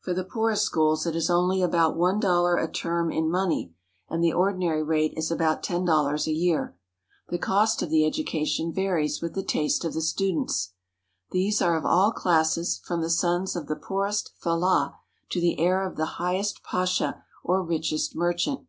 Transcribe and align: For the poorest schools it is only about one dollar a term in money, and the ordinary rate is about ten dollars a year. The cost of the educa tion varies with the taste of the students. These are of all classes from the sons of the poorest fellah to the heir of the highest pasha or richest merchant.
For 0.00 0.14
the 0.14 0.22
poorest 0.22 0.62
schools 0.62 1.06
it 1.06 1.16
is 1.16 1.28
only 1.28 1.60
about 1.60 1.96
one 1.96 2.20
dollar 2.20 2.56
a 2.56 2.70
term 2.70 3.10
in 3.10 3.28
money, 3.28 3.74
and 4.08 4.22
the 4.22 4.32
ordinary 4.32 4.80
rate 4.80 5.12
is 5.16 5.28
about 5.28 5.64
ten 5.64 5.84
dollars 5.84 6.24
a 6.28 6.32
year. 6.32 6.76
The 7.30 7.38
cost 7.40 7.82
of 7.82 7.90
the 7.90 8.08
educa 8.08 8.46
tion 8.46 8.72
varies 8.72 9.20
with 9.20 9.34
the 9.34 9.42
taste 9.42 9.84
of 9.84 9.92
the 9.94 10.00
students. 10.00 10.74
These 11.32 11.60
are 11.60 11.76
of 11.76 11.84
all 11.84 12.12
classes 12.12 12.80
from 12.84 13.00
the 13.00 13.10
sons 13.10 13.56
of 13.56 13.66
the 13.66 13.74
poorest 13.74 14.30
fellah 14.40 14.94
to 15.30 15.40
the 15.40 15.58
heir 15.58 15.84
of 15.84 15.96
the 15.96 16.06
highest 16.14 16.62
pasha 16.62 17.24
or 17.42 17.60
richest 17.64 18.14
merchant. 18.14 18.60